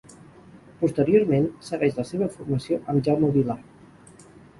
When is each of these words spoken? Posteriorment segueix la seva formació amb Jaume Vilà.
Posteriorment 0.83 1.43
segueix 1.67 1.99
la 1.99 2.05
seva 2.11 2.29
formació 2.37 2.79
amb 2.95 3.05
Jaume 3.09 3.29
Vilà. 3.37 3.59